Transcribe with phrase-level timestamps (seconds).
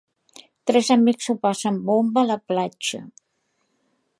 [0.69, 3.03] Tres amics s'ho passen bomba a la platja.